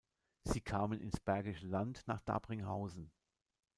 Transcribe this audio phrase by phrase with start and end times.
[0.43, 3.11] Sie kamen ins Bergische Land nach Dabringhausen.